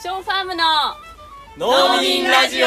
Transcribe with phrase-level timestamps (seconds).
[0.00, 0.62] ショーファームの
[1.58, 2.66] 農民ラジオ。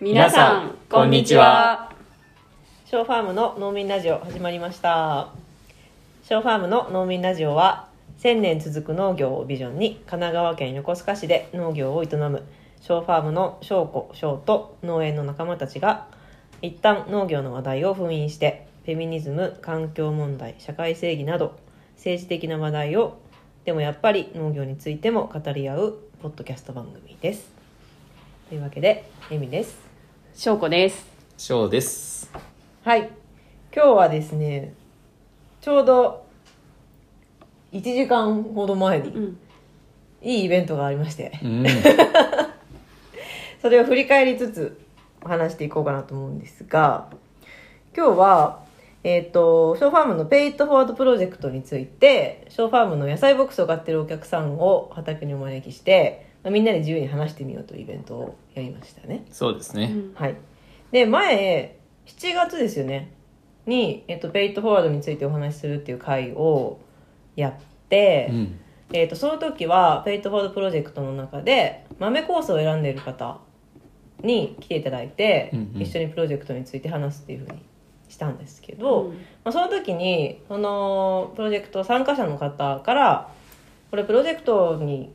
[0.00, 1.92] 皆さんこんにちは。
[2.84, 5.28] ショーファームの農民ラジオ始まりました。
[6.24, 7.86] ショーファームの農民ラジオは
[8.18, 12.42] 1000年続く農業をビジョンに神奈川県横須賀市で農業を営む
[12.80, 16.08] ショーファームの翔子翔と農園の仲間たちが
[16.60, 21.56] 一旦農業の話題を封印してフェミニズム環境問題社会正義など
[21.94, 23.16] 政治的な話題を
[23.64, 27.48] でもやっぱり農業についても語り合うポッドキャスト番組です。
[28.48, 29.78] というわけでエミです。
[30.34, 31.06] 翔子です。
[31.38, 32.32] 翔です。
[32.82, 33.08] はい。
[33.72, 34.74] 今日はですね
[35.60, 36.26] ちょうど
[37.72, 39.38] 1時間ほど前にん。
[40.22, 41.38] いいイベントがありまして。
[41.40, 41.64] うん。
[43.62, 44.80] それを振り返りつつ
[45.22, 47.06] 話していこうかなと思うんですが
[47.96, 48.71] 今日は
[49.04, 60.36] えっ、とショーファームの Pay it Forward プロジェクトについてショーファームの野菜ボックスを買ってるお客さんを畑にお招きして、まあみんなで自由に話してみようというイベントをやりましたねそうですね、はい。
[60.92, 63.12] で、前、7月ですよね。
[63.66, 66.78] に、えっと、 Pay it Forward についてお話しするっていう会を
[67.36, 67.54] やっ
[67.88, 68.58] て、うん
[68.92, 73.40] えっと、その時は、 Pay it Forward プロジェクトの中で、豆コースを選んでいる方
[74.22, 77.62] に来ていただいて、うんうん一緒にプロジェクトについて話すっていうふうに
[78.12, 79.14] したんですけど、うん。
[79.14, 83.32] まあ、その時に、その、プロジェクト参加者の方から、
[83.90, 85.12] これプロジェクトに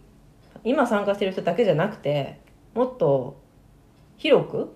[0.64, 2.40] 今参加してる人だけじゃなくて
[2.75, 3.42] もっと
[4.18, 4.72] 広く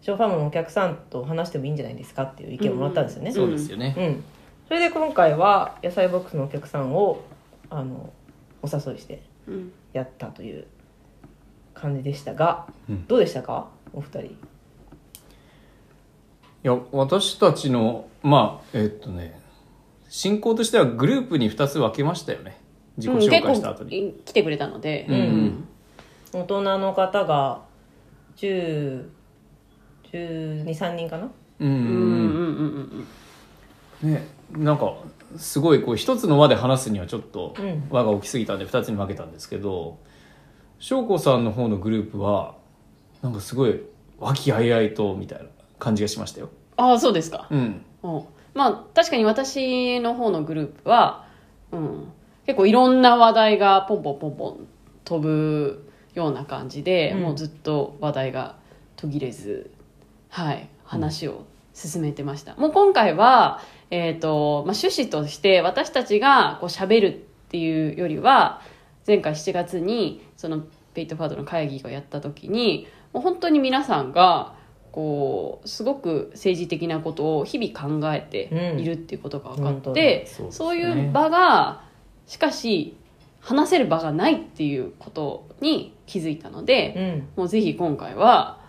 [0.00, 3.32] ショーファームのお客さんと話してもいいんじゃないですかっていう意見をもらったんですよね。
[3.32, 4.24] そうですよね、うん、
[4.68, 7.24] それで今回は野菜ボックスのお客さんを
[7.70, 8.12] あの
[8.62, 9.72] お誘いしてうん。
[9.92, 10.66] やったという
[11.74, 13.06] 感じでしたが、うん。
[13.08, 13.68] どうでしたか？
[13.92, 14.36] お二人
[16.62, 19.40] いや私たちのまあえっとね
[20.08, 22.58] 進行としてはグループに2つ分けましたよね。
[22.96, 25.68] 自己紹介した後に、結構来てくれたので、うんうん。
[26.32, 27.62] 大人の方が
[28.36, 29.08] 10
[30.12, 31.30] 123人かな？
[31.60, 33.06] うんうんうんうんうん
[34.02, 34.12] うん。
[34.12, 34.94] ねなんか
[35.36, 37.86] すごいこう一つの輪で話すにはちょっとうん。
[37.90, 39.98] 輪が大きすぎたんで2つに分けたんですけど
[40.80, 42.56] 翔子さんの方のグループは
[43.22, 43.80] なんかすごい
[44.18, 45.44] 和気あいあいとみたいな
[45.80, 46.50] 感じがしましたよ。
[46.76, 47.84] ああそうですか、うん。
[48.04, 48.24] うん。
[48.54, 51.26] まあ確かに私の方のグループは、
[51.72, 52.12] うん、
[52.46, 54.68] 結構いろんな話題がポンポンポンポン
[55.04, 57.20] 飛ぶような感じで、うん。
[57.22, 58.56] もうずっと話題が
[58.94, 59.72] 途切れず
[60.28, 67.12] はい話を進めてました、もう今回は、えーとまあ、趣旨として私たちがこう喋るっ
[67.48, 68.60] ていうよりは
[69.06, 70.64] 前回7月にその
[70.94, 74.54] ペイトファードの会議をやった時にもう本当に皆さんが
[74.92, 81.82] こうすごく政治的なことを日々考えているっていうことが分かうんって、そうですねそういう場が
[82.26, 82.96] しかし
[83.40, 87.28] 話せる場がないっていうことに気づいたので、うん。
[87.36, 88.60] もうぜひ今回は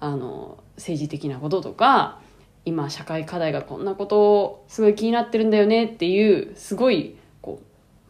[0.00, 2.20] あの政治的なこととか
[2.64, 7.60] 今社会課題がこんなことすごい気になってるんだよねっていうすごいこ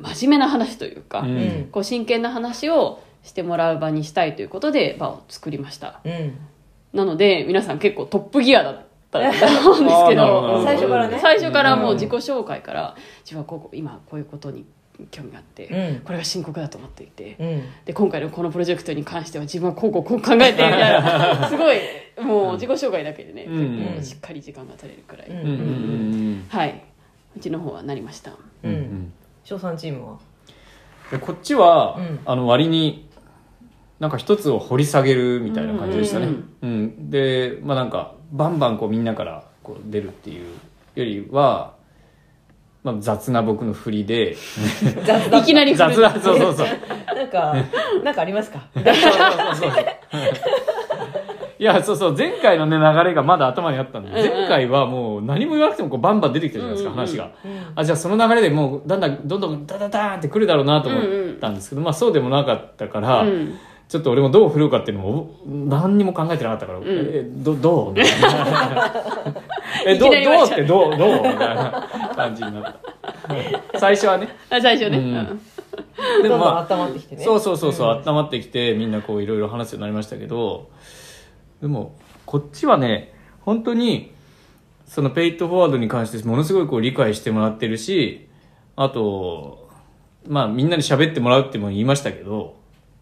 [0.00, 1.68] う真面目な話というか、うんうん。
[1.70, 6.00] こう真剣な話をしてもらう場にしたいということで場を作りました。
[6.04, 6.38] うん
[6.96, 9.26] なので皆さん結構トップギアだったと
[9.70, 10.16] 思うんですけど。
[10.16, 11.18] ど最初からね。
[11.20, 14.64] 最初からもう自己紹介から自分はこう今こういうことに
[15.10, 16.00] 興味があって、うん。
[16.00, 17.62] これが深刻だと思っていて、うん。
[17.84, 21.76] で今回のこのプロジェクトに関しては自分はこうこうこう考えてみたいな すごい
[22.20, 23.78] もう自己紹介だけでね、うん。
[23.78, 25.50] 結構しっかり時間が取れるくらい、うんうんうん。
[25.50, 26.82] うんはい。
[27.36, 28.30] うちの方はなりました。
[28.30, 28.34] う
[28.64, 28.72] うん。
[28.72, 29.12] ん
[29.44, 30.18] 翔さんチームは？
[31.10, 32.20] でこっちは、うん。
[32.24, 33.05] あの割に
[33.98, 37.10] なんか一つを掘り下げるみたいな感じでしたね、ううんん。
[37.10, 40.46] でまあなんかバンバンこうみんなからこう出るっていう
[40.96, 41.74] よりは、
[42.82, 44.32] まあ、雑な僕の振りで。
[44.32, 44.36] い
[45.44, 46.66] きなり雑なそうそうそう。
[47.14, 47.54] なんか
[48.04, 48.68] なんかありますか？
[51.58, 52.14] いやそうそう。
[52.16, 54.22] 前回のね流れがまだ頭にあったんで、うんうん。
[54.40, 57.06] 前回はもう何も言わなくてもこうバンバン出てきたじゃないですか、うんうんうん。
[57.06, 61.02] 話が、うんあじゃあその流れでもうだんだんどんどんダダダーンってくるだろうなと思っ
[61.40, 67.92] たんですけど、まあそうでもなかったから、うんちょっと俺もどう振るかっていうのも何にも考えてなかったから、えどどう？
[67.98, 68.92] みたいな。
[69.86, 70.12] えどどう
[70.44, 71.16] ってどうどう？
[71.18, 72.74] みたいな感じになっ
[73.72, 73.78] た。
[73.78, 74.28] 最初はね。
[74.50, 75.04] あ最初ね、うん。
[75.14, 76.22] うん。
[76.22, 77.22] でもまあ温まってきてね。
[77.24, 78.08] そうそうそうそう、うん。
[78.08, 80.68] 温まってきてみんなこういろいろ話すようになりましたけど
[81.60, 81.94] でも
[82.24, 84.10] こっちはね本当に
[84.86, 88.28] そのペイトフォワードに関してものすごいこう理解してもらってるし
[88.74, 89.68] あと
[90.26, 92.55] まあみんなに喋ってもらうっても言いましたけど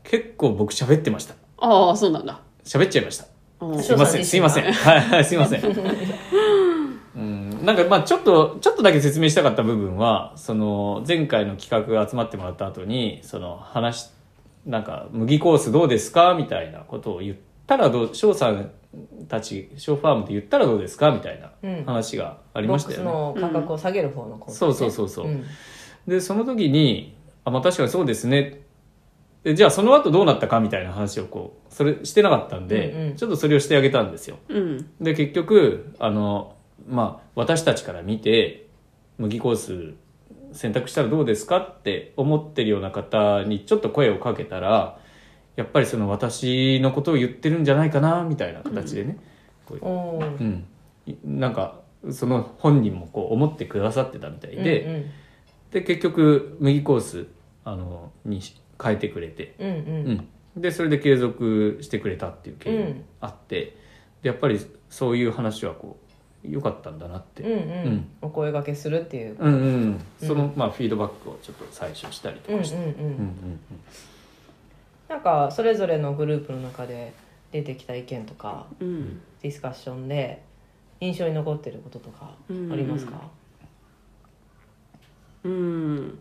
[0.05, 1.35] 結構僕喋ってました。
[1.59, 2.41] ああそうなんだ。
[2.65, 3.27] 喋っちゃいました。
[3.61, 3.83] うん。
[3.83, 4.73] すいませんすいません。
[4.73, 5.63] はいはいすいません。
[7.17, 14.11] うんなんかまあちょっと、ちょっとだけ説明したかった部分は、その前回の企画が集まってもらった後に、その話、
[14.67, 16.35] なんか麦コースどうですか？
[16.35, 17.37] みたいなことを言っ
[17.67, 18.71] たらどう、翔さん
[19.29, 21.11] たち、ショーファームで言ったらどうですか？
[21.13, 21.87] みたいうん。
[21.87, 23.13] な話がありボックスましたよね。
[23.13, 24.59] の価格を下げる方のコースね。
[24.59, 25.27] そうそうそうそう。
[25.29, 25.45] うん。
[26.07, 28.61] で、その時に、あ、まあ確かにそうですね。
[29.45, 34.39] でじゃあその後どうなったかみたいな話をこう、それしてなかったんで、うんうんちょっとそれをしてあげたんですよ。
[34.49, 36.57] うんで、結局、あの、
[36.89, 38.67] まあ、私たちから見て、
[39.19, 39.95] 麦コース
[40.53, 44.99] 選択したらどうですかって思ってるような方にちょっと声をかけたら、
[45.57, 49.19] やっぱりその私のことを言ってるんじゃないかな、みたいな形でね。
[49.67, 50.65] こうおーうん。
[51.07, 51.81] いなんか、
[52.11, 55.11] その本人もこう思ってくださってたみたいで、うんうん
[55.71, 57.27] で、結局、麦コース、
[57.65, 58.41] あの、に
[58.85, 60.29] 変えてくれて、うんうん。
[60.57, 63.77] うん、でそれで継続してくれたっていう経緯もあって、
[64.23, 64.61] でやっぱり
[64.91, 65.97] そういう話はこ
[66.45, 67.59] う良かったんだなって、うんうん。
[67.59, 68.09] うん。
[68.21, 69.37] お声掛けするっていう。
[69.39, 72.63] うんうんその、まあ、フィードバックをちょっと採取したりとうんうんうん。
[72.63, 72.93] かして、うんう
[73.23, 73.61] ん。
[75.09, 77.15] なんかそれぞれのグループの中で
[77.53, 79.21] 出てきた意見とかうん。
[79.43, 80.43] ディスカッションで
[81.01, 83.21] 印象に残ってることとかありますか？
[85.45, 86.19] うん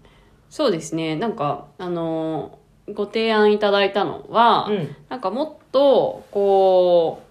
[0.53, 1.15] そうですね。
[1.15, 2.59] なんかあの
[2.93, 4.95] ご提案いただいたのは、うん。
[5.09, 7.23] なんかもっとこ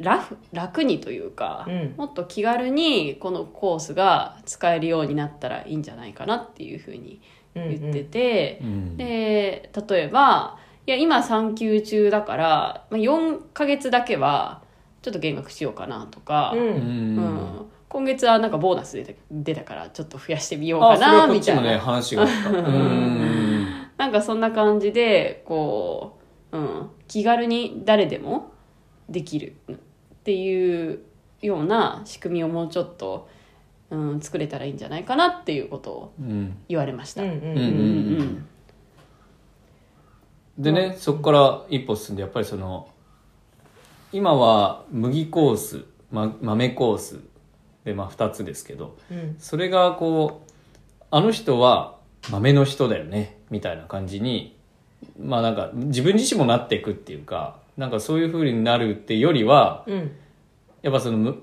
[0.00, 1.94] うラフ楽にというか、うん。
[1.96, 7.20] もっと気軽にこのコースが使えるようになったらいいんじゃないかなっていうふうに
[7.54, 8.96] 言ってて、うん。
[8.96, 14.62] で例えばいや今産休中だから、まあ、4ヶ月だけは
[15.00, 16.60] ちょっと減額しようかなとか、うん。
[16.60, 16.74] うん。
[16.74, 22.50] うん今月はなんかボーナス出て出たからちょっと増やしてみようかなみたいこっちのねな、話があった。
[22.50, 23.68] うん。
[23.98, 26.20] なんかそんな感じでこ
[26.52, 28.52] う、うん、気軽に誰でも
[29.08, 29.76] できるっ
[30.22, 31.00] ていう
[31.42, 33.28] ような仕組みをもうちょっと、
[33.90, 37.22] うん、作れたらいいんじゃないかなっていうことをうん言われました。
[40.58, 42.88] でねそこから一歩進んでやっぱりその
[44.12, 47.29] 今は麦コース、ま、豆コース
[47.84, 49.36] で、まあ、2つですけどうん。
[49.38, 50.50] それがこう
[51.10, 51.96] あの人は
[52.30, 54.56] 豆の人だよねみたいな感じに
[55.18, 60.12] まあなんか自分自身もなっていくっていうかなんかそういう風になるってよりはうん。
[60.82, 61.42] やっぱそのむ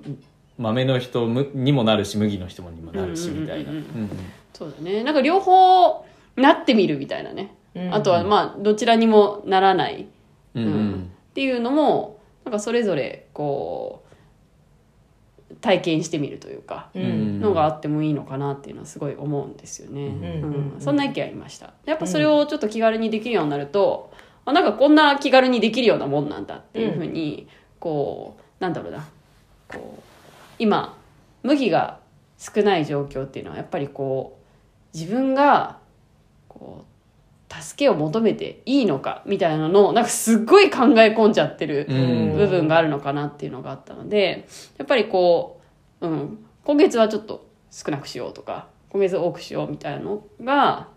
[0.57, 3.71] 豆の人むにもなるし麦の人にもなるしみたいな。
[3.71, 3.93] うんうんうん。
[3.95, 4.09] うんうん。
[4.53, 5.03] そうだね。
[5.03, 6.05] なんか両方
[6.35, 10.07] なってみるみたいなね、うんあとはまあどちらにもならない。
[10.55, 10.63] うん。
[10.63, 11.11] うん。
[11.29, 14.06] っていうのもなんかそれぞれこう
[15.61, 17.39] 体験してみるというか、ううん。
[17.39, 20.75] んのがあってもいいのかなっていうのはすごい思うんですよね、うん。
[20.79, 21.73] そんな意見ありました。
[21.85, 24.11] やっぱそれをちょっと気軽にできるようになると、
[24.45, 27.47] あなんかこんな気軽にできるようなもんなんだっていうふうに、
[27.79, 29.07] こうなんだろうな。
[29.67, 30.01] こう
[30.59, 30.97] 今
[31.43, 31.99] 麦が
[32.37, 34.37] 少ない状況っていうのはやっぱりこ
[34.93, 35.77] う自分が
[36.47, 36.96] こう
[37.49, 42.37] 助けを求めていいのかみたいなのをなんかすっごい考え込んじゃってるうん。
[42.37, 44.47] 部分があるのかなっていうのがあったので
[44.77, 45.61] やっぱりこ
[46.01, 50.87] う、うん、今月はちょっと少なくしようとか今月多くしようみたいなのが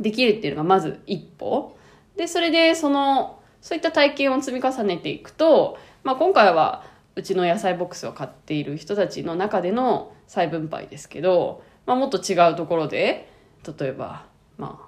[0.00, 1.76] できるっていうのがまず一歩。
[2.16, 13.30] でそれでそのそういった体験を積み重ねていくと、まあ、今回はうちの野菜ボックスを買っている人たちの中での再分配ですけど、まあ、もっと違うところで
[13.78, 14.85] 例えばまあ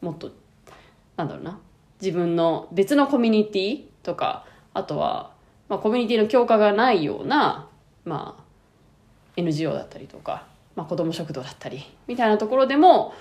[0.00, 0.30] もっと
[1.16, 1.58] なんだろうな。
[2.00, 5.32] 自分の別のコミュニティとかあとは、
[5.68, 7.68] まあ、コミュニティの強化がないような、
[8.04, 8.42] まあ、
[9.36, 13.14] NGO だったりとか、まあ、子ども食堂だったりみたいなところでも、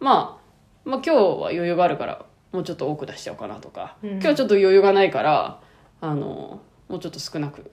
[0.00, 0.40] ま
[0.84, 4.10] あ、まあ今日は余裕があるからもうちょっと多く出しちゃおうかなとか、うん。
[4.12, 5.60] 今日はちょっと余裕がないから
[6.00, 7.70] あのもうちょっと少なく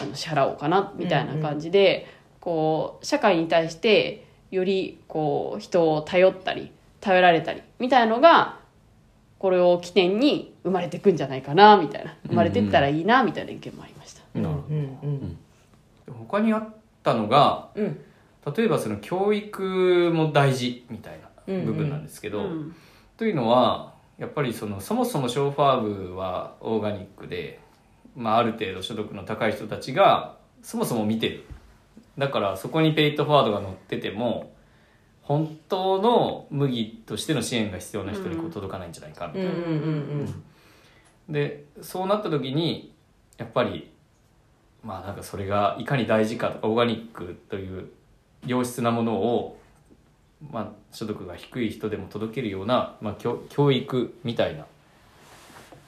[0.00, 2.06] あの支払おうかなみたいな感じで、
[2.40, 8.60] こう社会に対してよりこう人を頼ったり頼られたりみたいなのが
[9.38, 12.16] これを起点に生まれていくんじゃないかなみたいな。
[12.28, 14.22] 生まれてったらいいなみたいな意見もありました。
[14.36, 14.62] うんなるほ
[16.06, 16.12] ど。
[16.14, 16.68] 他にあっ
[17.02, 18.00] たのがうん。
[18.56, 22.76] 例えばその教育も大事みたいな部分なんですけど、うん。
[23.16, 27.60] というのはやっぱりそのそもそもショーファー部はオーガニックで、
[28.16, 31.44] まあ、ある程度所得の高い人たちがそもそも見てる。
[32.18, 34.51] だからそこにペイトフォワードが載ってても
[35.22, 39.68] 本当の麦としての支援が必要な人にこう届かないんじゃないかみたいな、うんうんう
[40.24, 40.42] ん
[41.28, 42.92] でそうなった時に
[43.38, 43.90] やっぱり
[44.82, 47.90] まあなんかそれがいかに大事かとかオーガニックという
[48.44, 49.58] 良質なものを、
[50.50, 54.66] まあ、所得が低い人でも届けるような、まあ、教教育みたいな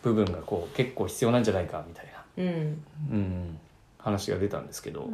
[0.02, 2.84] 部分がこう結構必要なんじゃないかみたいな、うん。
[3.10, 3.58] うん、
[3.98, 5.10] 話が出たんですけど、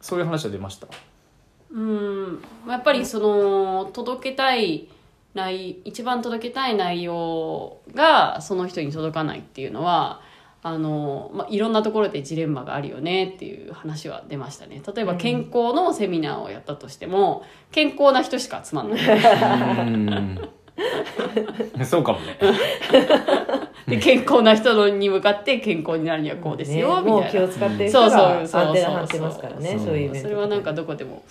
[0.00, 0.86] そういう話は出ました？
[1.72, 2.42] うん。
[2.68, 4.88] やっぱりその届けたい
[5.34, 10.20] 内一番届けたい内容がその人に届かないっていうのは
[10.62, 14.82] あの、まあ、いろんなところでジレンマがあるよねっていう話は出ましたね。
[14.94, 19.00] 例えば健康のセミナーをやったとしても健康な人しか集まんない。
[19.00, 20.48] うん。
[21.84, 22.38] そうかもね。
[23.88, 27.40] で健康な人に向かって健康になるにはこうですよ、ねもうみたいな。
[27.40, 31.22] 気を使ってるそう人がそうそうアンテナ張ってますからねそうそういうそれはなんかどこでも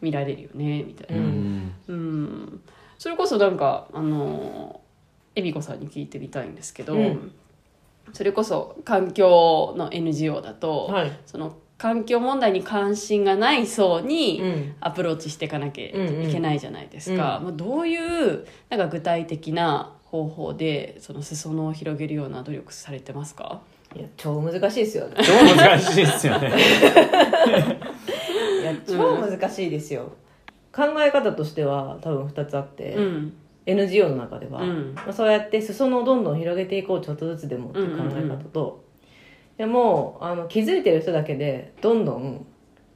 [0.00, 1.74] 見られるよねみたいな、うん。
[1.88, 2.60] うん、
[2.98, 4.80] それこそなんかあの
[5.34, 7.32] 恵美子さんに聞いてみたいんですけど、うん。
[8.12, 11.18] それこそ環境の NGO だと、はい。
[11.26, 14.74] その環境問題に関心がない層にうん。
[14.80, 15.92] アプローチしていかなきゃい
[16.30, 23.62] けないじゃないですか、まあ、どういうなんか具体的な方法でその裾野を広げるような努力されてますか？
[23.96, 25.16] いや超難しいですよね。
[25.22, 26.52] 超難しいですよね
[28.86, 30.12] 超難しいですよ、
[30.72, 33.32] 考え方としては多分2つあって、うん。
[33.66, 34.94] NGO の中では、うん。
[34.94, 38.84] まあ、そうやって裾野をどんどん広げていこうちょっとずつでもっていう考え方と、
[39.58, 42.46] でもあの気づいてる人だけでどんどん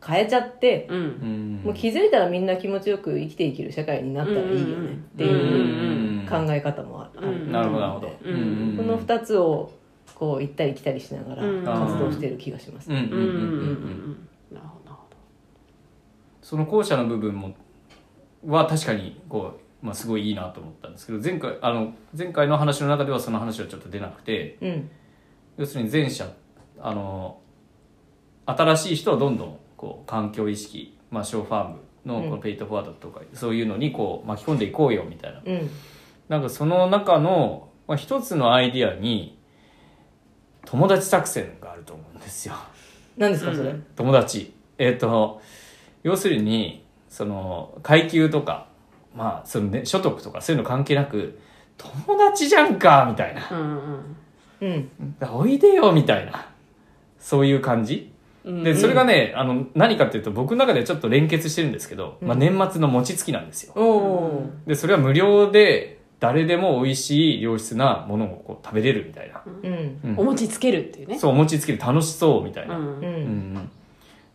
[0.05, 0.99] 変えちゃって、うん。
[0.99, 1.61] うん。
[1.65, 7.53] もう気づいたらみんな気持ちよく生きていける社会になったらいいよねっていう考え方もある,、うん。
[7.53, 8.19] なるほどなるほど。
[8.25, 8.35] うん。
[8.35, 8.39] う
[8.75, 8.77] ん。
[8.77, 9.73] この2つを
[10.15, 11.65] こう行ったり来たりしながらうん。
[11.65, 12.97] 活動している気がします、うん。
[12.97, 13.03] うん。
[13.03, 13.09] うん。
[13.11, 13.17] うん。
[13.17, 13.31] うん。
[13.31, 13.49] うん。
[13.51, 13.67] うん。
[13.67, 14.29] ううんん。
[14.53, 14.84] なるほど
[16.45, 17.55] その後者の部分も
[18.47, 24.91] は確かにこう、まあ、すごいいいなと思ったんですけど前回あの前回の話の中ではその話はちょっと出なくてうん
[25.57, 26.31] 要するに前者
[26.81, 27.39] あの
[28.45, 35.71] 新しい人をどんどんこう環境意識、まあ、ショーファームのこのペイトフォワードとか、そういうのにこう巻き込んでいこうよみたいなうん
[36.29, 39.39] なんかその中の、まあ、一つのアイディアに
[40.67, 42.55] 友達作戦があると思うんですよ。
[43.17, 45.41] 何ですかそれ、うん友達えっ、と
[46.05, 48.69] 要するにその階級とか
[49.17, 51.41] まあその、ね、所得とかそういうの関係なく
[51.77, 53.49] 友達じゃんかみたいな。
[53.51, 54.17] どうん
[54.61, 54.91] うん。
[55.33, 56.47] おいでよみたいな。
[57.19, 58.13] そういう感じ。
[58.45, 63.73] うんでそれがね、あの何かっていうと僕の中ではちょっと連結してるんですけど、まあ、年末の餅つきなんですよ。
[63.75, 70.01] おおでそれは無料で誰でも美味しい良質なものをこう食べれるみたいな、うん。
[70.05, 70.15] うん。
[70.19, 71.19] お餅つけるっていうね。
[71.19, 72.85] そうお餅つきで楽しそうみたいな、うん。
[72.85, 73.71] ううんん。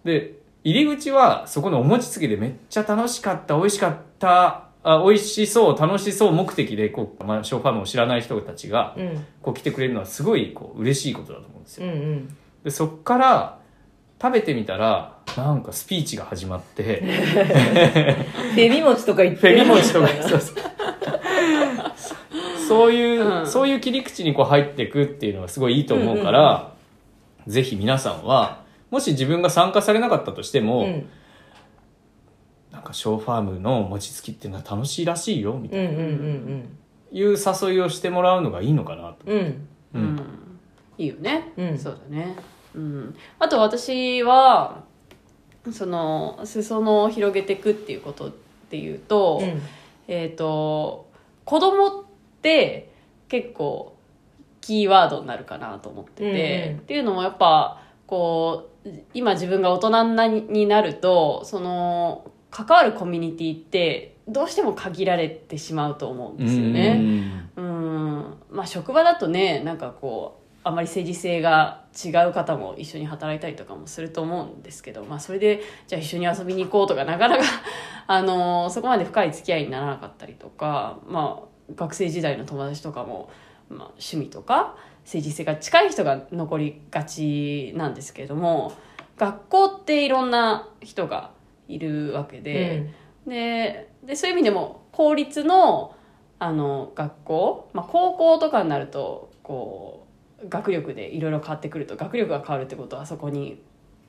[0.03, 9.25] で入り口はそこのお餅つきでめっちゃ楽しかった美味しかったあ美味しそう楽しそう目的でこう、まあ、ショーファームを知らない人たちがうん。
[9.41, 11.87] こう来てくれるのはすごいこう嬉しいことだと思うんですよ。
[11.87, 12.37] うんうん。
[12.63, 13.59] でそっから
[14.21, 17.01] 食べてみたらなんかスピーチが始まって
[18.53, 19.41] フェミ餅とか言って。
[19.41, 20.55] フェミ餅とか そうそう。
[22.67, 23.47] そういう、うん。
[23.47, 26.73] そういう切り口にこう入っていくっていうのがすごいいいと思うから、
[27.47, 31.09] ぜひ皆さんはもし自分が参加されなかったとしても、うん。
[32.71, 36.79] なんかショーファームの餅つきっていうのは楽しいらしいよみたいな、うんうんうん
[37.11, 39.17] いう誘いをしてもらうのがいいのかなと。
[39.25, 39.37] うん。
[39.37, 39.67] うん。
[39.95, 40.15] ううん。
[40.15, 40.19] ん
[40.99, 41.77] いいよね、うん。
[41.77, 42.35] そうだね、
[42.75, 44.83] うん、あと私は
[45.71, 48.31] その裾野を広げていくっていうこと
[48.69, 49.61] でいうと、うん。
[50.07, 51.09] えっ、と
[51.45, 52.03] 子供っ
[52.41, 52.91] て
[53.27, 53.95] 結構
[54.61, 56.79] キーワードになるかなと思ってて、うんうん。
[56.79, 58.78] っていうのもやっぱこう
[59.13, 67.41] 今自分が大人なになるとその関わるコミュニティってどうしても限られてしまうと思うんですよね。
[67.55, 77.43] うんまあ職場だとねなんかこうあまり政治性が違う方も一緒に働いたりとかもすると思うんですけど、まあ、それでじゃあ一緒に遊びに行こうとかなかなか
[78.07, 83.29] あのそこまで深い付き合いにならなかったりとか、まあ、学生時代の友達とかも、
[83.69, 84.75] まあ、趣味とか
[85.09, 88.73] 政治性が近い人が残りがちなんですけれども
[89.17, 91.31] 学校っていろんな人が
[91.67, 92.93] いるわけで。
[93.25, 95.95] ででそういう意味でも公立の
[96.39, 100.07] あの学校、まあ、高校とかになるとこ
[100.41, 103.61] う学力でいろいろ変わってくると学力が変わるってことはそこに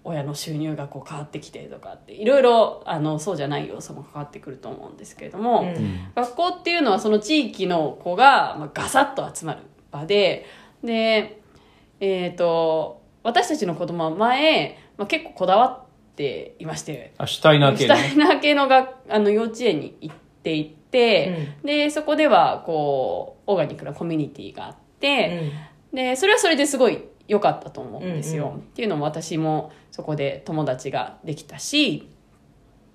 [0.04, 10.46] 親の収入がこう変わってきてとかっていろいろあのそうじゃない要素も関わってくると思うんですけれども、うん学校っていうのはその地域の子が、まあ、ガサッと集まる場で
[10.82, 11.40] で、
[12.00, 17.12] えー、と私たちの子供は前、まあ、結構こだわっていまして。
[17.18, 17.96] あシュタイナー系ね。
[17.96, 25.52] シュタイナー系のがあの幼稚園に行っていて、でそこではこうオーガニックなコミュニティがあって、
[25.92, 28.46] でそれはそれですごい良かったと思うんですよ。
[28.46, 28.58] うんうん。
[28.58, 32.08] っていうのも私もそこで友達ができたし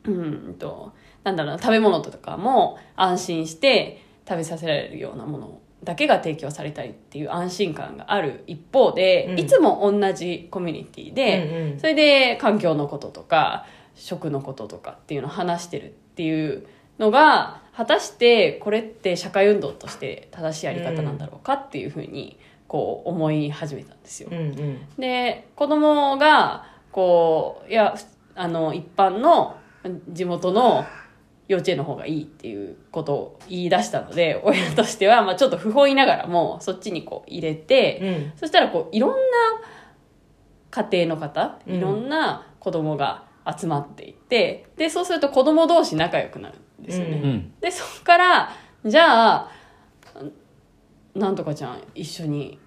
[0.04, 9.40] うんとなんだろうな食べ物とかも安心して食べさせられるようなものだけが提供されたりっていう安心感がある一方で、うん。
[9.40, 11.80] いつも同じコミュニティで、うんうん。
[11.80, 16.68] それで環境のこととか食のこととかっていうのを話してるっていう
[17.00, 22.38] のが果たしてこれって社会運動として正しいやり方なんだろうかっていうふうに
[22.68, 24.30] こう思い始めたんですよ。
[24.32, 24.38] うん。
[24.38, 24.80] うん。
[24.98, 28.04] で子供がこういやふ
[28.36, 29.58] あの一般の
[30.10, 30.84] 地元の
[31.48, 38.34] 幼稚園の方がいいっていうことを言い出したので 親としてはまあちょっと不本意ながらもそっちにこう入れて、うん。
[38.36, 39.16] そしたらこういろんな
[40.72, 41.76] 家庭の方うん。
[41.76, 47.18] いろんな子供が集まっていって、でそうすると子供同士仲良くなるんですよね。
[47.24, 47.30] うん。
[47.30, 48.50] うんでそこから
[48.84, 49.52] じゃあ
[51.14, 52.60] なんとかちゃん一緒に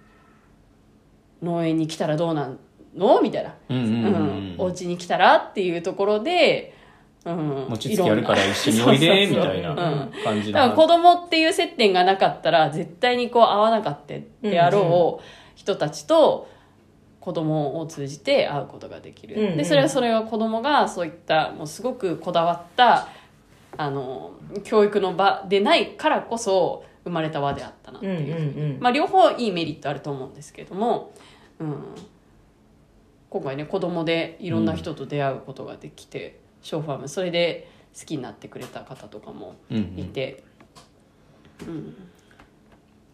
[1.42, 2.58] 農園に来たらどうなん
[2.96, 3.20] の？
[3.20, 3.94] みたいな、うんうんうん。
[3.94, 4.54] うん。
[4.58, 5.36] お家に来たら？
[5.36, 6.74] っていうところで、
[7.24, 9.76] うん、餅つきやるから一緒においでみたいなうん。
[10.24, 10.54] 感じの。
[10.54, 14.14] だから子供っていう接点がなかったら絶対にこう会わなかった
[14.48, 16.48] であろう人たちと
[17.20, 19.56] 子供を通じて会うことができる、うんうん。
[19.56, 23.08] でそれはそれは子供がそういったもうすごくこだわった
[23.76, 24.32] あの
[24.64, 28.10] 教育の場でないからこそ生まれた輪であったなってう。
[28.10, 28.80] んうんいう、うん。
[28.80, 31.12] まあ、両方いいメリットあると思うんですけども、
[31.58, 31.76] うん、
[33.28, 39.98] 今回ね子供でいろんな人と出会うことができて、ショーファームそれで好きになってくれた方とかもうんうん。
[39.98, 40.42] いて、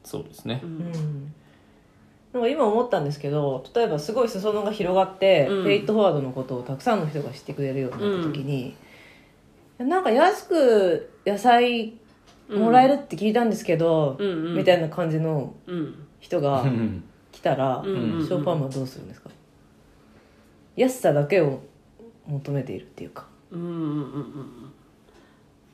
[0.03, 0.61] そうですね。
[0.63, 1.33] うん。
[2.33, 5.65] なんか今思ったんですけど例えばすごい裾野が広がって、うん。
[5.65, 8.77] ペイットフォワードのことをたくさんの人が知ってくれるようになった時に、
[9.79, 11.95] なんか安く野菜
[12.51, 14.57] もらえるって聞いたんですけど、うんうん。
[14.57, 16.07] みたいな感じのうん。
[16.21, 18.27] 人がうん来たら、うんうんうん。
[18.27, 19.31] ショーファームはどうするんですか？
[20.77, 21.61] 安さだけを
[22.27, 24.73] 求めているっていうかうんうんうん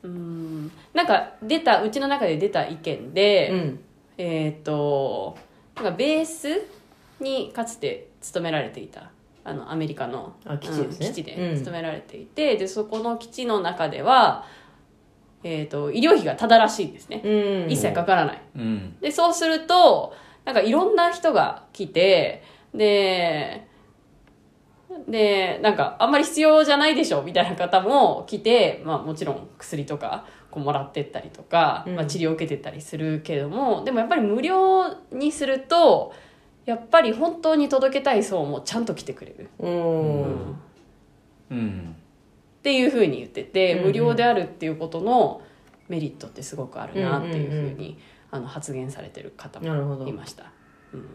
[0.02, 0.10] うん。
[0.10, 0.18] う
[0.66, 0.72] ん。
[0.94, 3.80] なんか出たうちの中で出た意見で、うん。
[4.18, 5.36] えっ、と
[5.76, 6.62] なんかベース
[7.20, 9.10] にかつて勤められていた
[9.44, 11.06] あのアメリカのあ基地ですね。
[11.08, 11.36] うん基地うん。
[11.54, 14.44] で勤められていて、でそこの基地の中では、
[15.42, 17.70] えー、と医療費がただらしいんですね、うん。
[17.70, 18.42] 一切かからない。
[18.56, 18.96] うん。
[19.00, 22.42] でそうするとなんかいろんな人が来て
[22.74, 23.66] で
[25.08, 31.96] でなんかあんまり必要じゃないでしょみたいな方も来て、まあ、もちろん薬とかこうもらってったりとか、うん。
[31.96, 36.12] まあ、治療を受けてったりするけれどもでもやっぱり無料にすると
[36.66, 40.56] やっぱり本当に届けたい層もちゃんと来てくれる、うん。
[41.50, 41.96] うん。
[42.58, 43.78] っていうふうに言ってて、うん。
[43.78, 45.42] うん無料であるっていうことの
[45.88, 47.98] メリットってすごくあるなっていうふううんうんに、
[48.30, 50.52] あの発言されてる方もいました、
[50.92, 51.06] うん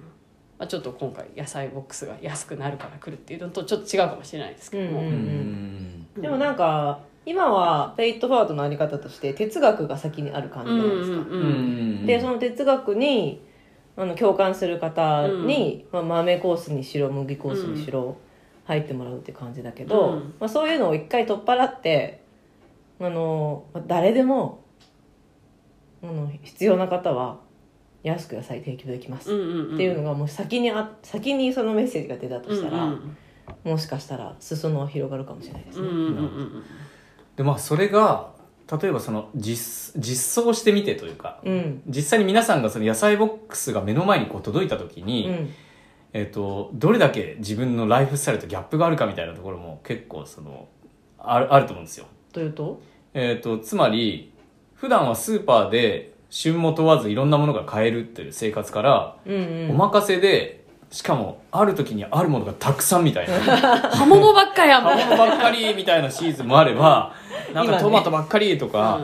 [0.58, 11.44] まあ、ちょっと今回野菜ボックスが安くなるから来るっていうのとちょっと違うかもしれないですけども、うんうんでもなんか今はペイットフォワードのあり方として哲学が先にある感じじゃないですか、うんう
[12.04, 13.42] んでその哲学に
[13.98, 18.18] あの共感する方に、まあ、豆コースにしろ麦コースにしろ
[18.66, 20.34] 入ってもらうって感じだけど、うん。
[20.40, 22.22] まあ、そういうのを一回取っ払って
[23.00, 24.64] あのまあ誰でも
[26.04, 27.40] あの必要な方は
[28.06, 29.74] 安く野菜提供できます、うんうんうん。
[29.76, 33.18] っていうのがもう先にあ先にそのメッセージが出たとしたら、うんうん
[33.64, 35.88] もしかしたら裾野は広がるかもしれないですね。
[35.88, 36.64] うんうんうん。
[37.36, 38.32] でまあそれが
[38.82, 41.84] 例えばその実実装してみてというかうん。
[41.88, 45.54] 実際に皆さんがその野菜ボックスが目の前にこう届いた時に、うん。
[46.14, 50.68] えっとどれだけ自分のライフスタイルとギャップがあるかみたいなところも結構その
[51.20, 52.08] あるあると思うんですよ。
[52.34, 52.82] というと？
[53.14, 54.34] えっとつまり
[54.74, 59.72] 普段はスーパーで旬も問わずいろんなものが買えるっていう生活から、うんうん。
[59.72, 63.40] お任せでしかもある時にあるものがたくさんみたいな。
[63.96, 64.82] 刃物ばっかやん。
[64.82, 67.14] 葉物ばっかりみたいなシーズンもあれば
[67.56, 67.78] なん今ね。
[67.78, 69.00] かトマトばっかりとうんか、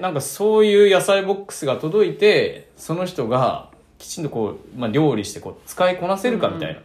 [0.00, 6.80] なんかそういう野菜ボックスが届いてその人がきちんとこう、まあ、料理してこう使いこなせるかみたいな、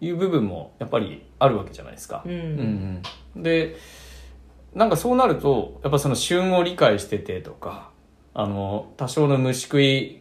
[0.00, 2.22] いう部分もやっぱりあるわけじゃないですか。
[2.26, 2.32] うん。
[2.32, 3.02] うん
[3.36, 3.42] うん。
[3.44, 3.76] で
[4.74, 7.94] なんかそうなるとやっぱその旬を理解しててとか
[8.38, 10.20] あの多少の虫食い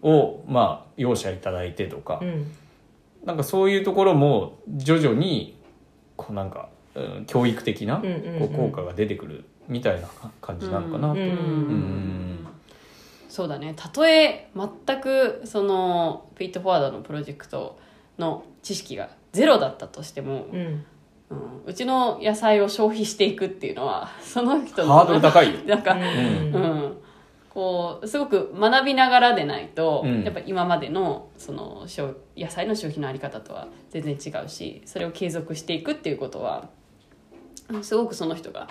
[0.00, 2.50] をまあ容赦いただいてとか、うん。
[3.24, 5.60] なんかそういうところも徐々に
[6.16, 8.06] こうなんか、うん教育的なこ
[8.46, 10.08] う効果が出てくるみたいな
[10.40, 11.20] 感じなのかなと。
[13.28, 13.74] そうだね。
[13.76, 17.78] たとえ全くそのペイトフォワードのプロジェクト
[18.18, 20.58] の知識がゼロだったとしても、うん。
[20.58, 20.84] うん
[21.66, 25.60] うちの野菜を消費していくっていうのはその人のハードル高いよ。
[25.66, 26.00] なんか、うん。
[26.00, 26.96] うん、
[27.60, 30.22] こうすごく学びながらでないと、うん。
[30.22, 36.70] やっぱ今までのその消野菜の消費のあり方とは全然違うしそれを継続していくっていうことは
[37.68, 38.70] うんすごくその人が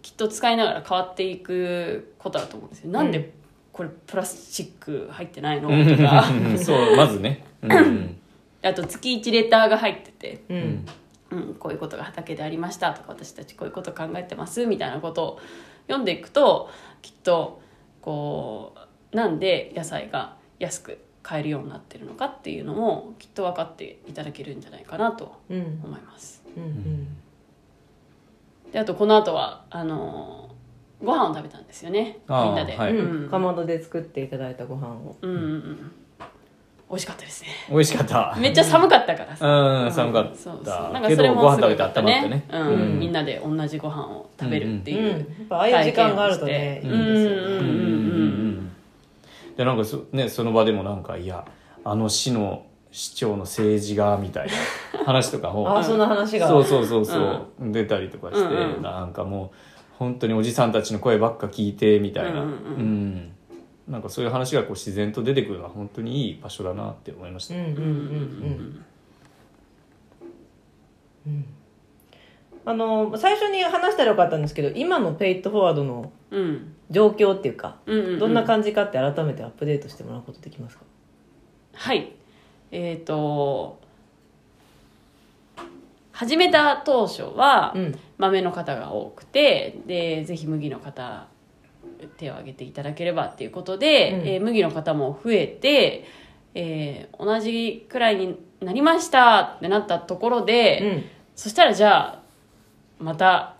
[0.00, 2.90] きっと使いながら変わっていくことだと思うんですよ。
[2.90, 3.34] なんで
[3.70, 5.68] これプラスチック入ってないの？
[5.94, 6.24] とか。
[6.56, 7.44] そうまずね。
[7.60, 8.16] うん
[8.64, 10.86] あと月1レターが入っててうん。
[11.32, 15.40] うん、こういうことが畑でありましたとか私たちこういうこと考えてますみたいなことを
[15.86, 16.68] 読んでいくと
[17.00, 17.61] きっと
[18.02, 18.74] こ
[19.12, 26.42] うなんで野菜が安く買えるようになってるのかっていうのもきっと分かっていただけるんじゃないかなとうん思います。
[26.56, 27.08] うんうん
[28.72, 30.52] であとこの後はあのー
[31.04, 32.96] ご飯を食べたんですよねみんなで、はい。
[32.96, 33.28] うん。
[33.28, 35.16] かまどで作っていただいたご飯を。
[35.20, 35.92] うんうんうん
[36.92, 37.48] 美味しかったですね。
[37.70, 38.36] 美味しかった。
[38.38, 40.64] めっちゃ寒かったからさ、うん寒かっそうそう。
[40.64, 42.44] たなんかけどそれもすご飯食べてごい良かった温まってね。
[42.50, 42.66] うん。
[42.68, 42.98] うん。
[43.00, 45.08] みんなで同じご飯を食べるっていう、うん。
[45.08, 47.46] やっぱああいう時間があるとねいいうんですよね。
[47.46, 47.50] うん。
[47.50, 48.72] うんうんうん
[49.56, 51.46] でなんかそ,、ね、その場でもなんかいや
[51.84, 54.48] あの市の市長の政治がみたい
[54.92, 56.46] な 話とかあもあその話が。
[56.46, 59.56] そうそうそうそう、出たりとかして、うんうんなんかもう
[59.98, 62.44] 本当におじさんたちの声ばっか聞いてみたいな、うんうん。
[62.44, 63.32] うん
[63.88, 68.84] なんかそういう話がこう自然と出てくるのは本当にいい場所だなって思いました、うんうんうんうん。
[71.26, 71.44] うん。
[72.64, 76.74] あの最初に話したらよかったんですけど今のペイトフォワードのうん。
[76.90, 78.18] 状況っていうかうんうんうん。
[78.18, 80.84] どんな感じかって改めてアップデートしてもらうことできますか？
[81.74, 82.12] はい。
[82.70, 83.80] えっ、と
[86.12, 87.98] 始めた当初はうん。
[88.18, 91.26] 豆の方が多くてでぜひ麦の方
[92.16, 94.28] 手を挙げていただければっていうことで、うん。
[94.28, 96.04] えー麦の方も増えて、
[96.54, 101.04] えー同じくらいになりましたってなったところで、うん。
[101.34, 102.22] そしたらじゃあ
[102.98, 103.56] また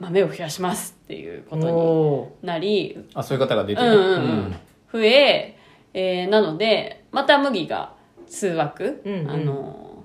[0.00, 4.54] 豆を増やしますっていうことおになりあそういう方が出てる、うんうんうん。
[4.92, 5.56] 増え
[5.94, 7.94] えーなのでまた麦が
[8.26, 9.30] 通枠、うんうん。
[9.30, 10.04] あの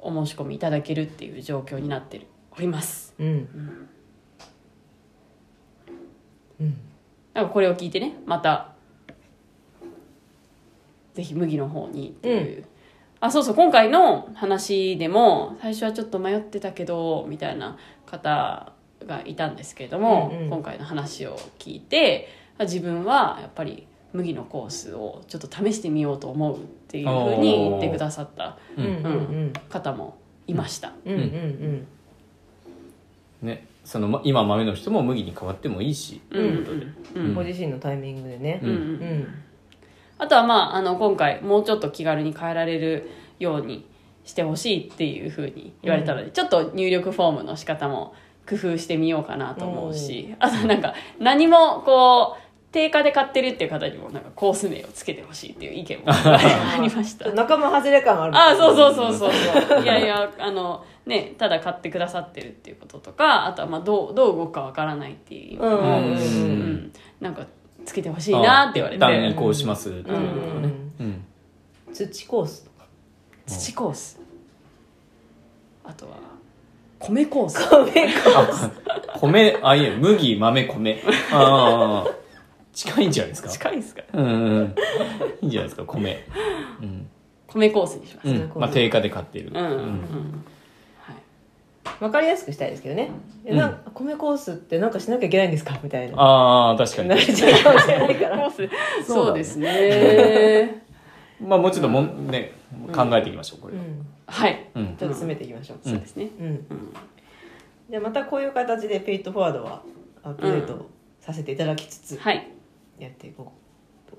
[0.00, 3.14] お申し込みいただけるっていう状況になっております。
[3.18, 3.88] ーうん
[6.60, 6.76] うん。
[7.34, 8.72] なんかこれを聞いてねまた
[11.14, 12.64] ぜひ麦の方にっていう、
[13.20, 18.72] あそうそう今回の話でも最初はちょっと迷ってたけどみたいな方
[19.06, 20.50] がいたんですけれども、うんうん。
[20.50, 22.28] 今回の話を聞いて
[22.60, 28.84] 自分はやっぱり麦のコースをちょっと試してみようと思うっていうふうに言ってくださったうん。
[28.84, 28.98] うんう
[29.46, 31.20] ん方もいました、うんうん。
[31.20, 31.86] うん。
[33.42, 36.20] ねそのま今豆の人も麦に変わってもいいし。
[36.30, 36.92] うん。
[37.14, 37.34] うん。
[37.34, 38.60] ご自身のタイミングでね。
[38.62, 38.70] うん。
[38.70, 38.76] うん。
[38.76, 39.28] うん
[40.18, 43.86] あとはまああの今回もうちょっと気軽に変えられるように
[44.24, 48.14] してほしいっていうふうに言われたので、ちょっと入力フォームの仕方も
[48.48, 57.30] 工夫してみようかなと思うしあとなんか何もこう定価で買ってるっていう方にもなんかコース名をつけてほしいっていう意見も ありました。
[57.32, 58.36] 仲間外れ感ある。
[58.36, 59.82] あそうそうそうそうそう。
[59.82, 65.78] いやいやあのねただ買ってくださってるっていうこととかあとはまあどうどう動くかわからないっていう、うんうん。
[65.78, 65.82] うん。
[65.82, 66.92] うん。
[67.20, 67.46] なんか
[67.84, 69.04] つけてほしいなって言われて。
[69.04, 70.72] あ一旦移行しますっていうことね。
[71.00, 71.06] うん。
[71.06, 71.94] うん。
[71.94, 72.86] 土コースとか。
[73.46, 74.20] 土コース。
[75.84, 76.16] あとは
[76.98, 77.58] 米コース。
[77.72, 81.02] あ米あいえ麦豆米。
[81.30, 82.10] ああ
[82.72, 83.48] 近いんじゃないですか？
[83.48, 84.02] 近いですか？
[84.12, 84.24] うん。
[84.24, 84.74] うん
[85.42, 85.84] いいんじゃないですか？
[85.84, 86.26] 米。
[86.82, 87.08] うん、
[87.46, 88.36] 米コースにします、うん。
[88.36, 89.64] うん、まあ定価で買っているうん。
[89.64, 90.44] うん
[92.00, 93.10] 分かりやすくしたいですけどね。
[93.44, 95.78] えなんか米コースってなんかしなきゃいけないんですか？
[95.82, 96.16] みたいな。
[96.20, 97.08] ああ確かに。
[97.08, 98.50] なれちゃうかもしれないから。
[99.06, 100.82] そうですね。
[101.40, 102.52] まあもうちょっともんね
[102.94, 103.74] 考えていきましょうこれ。
[103.74, 104.06] うん。
[104.26, 104.68] はい。
[104.74, 104.86] うん。
[104.86, 105.78] ちょっと詰めていきましょう。
[105.88, 106.28] そうですね。
[106.40, 106.46] うん。
[106.46, 106.66] うん。
[107.90, 109.82] じゃあまたこういう形でペイトフォワードは
[110.24, 110.86] アップデート
[111.20, 112.48] させていただきつつはい。
[112.98, 113.52] やっていこ
[114.08, 114.18] うと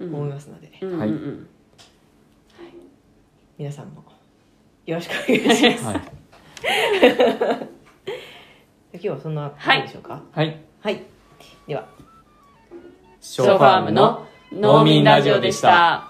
[0.00, 1.46] うん思いますので、はいうんうんうん。
[3.58, 4.02] 皆さんも
[4.86, 5.84] よろしくお願いします。
[5.84, 6.00] はい、
[8.94, 10.22] 今日はそんなはいでしょうか？
[10.32, 11.02] はい、はい、
[11.66, 11.86] では。
[13.20, 16.08] シショーファームの農民ラジオでした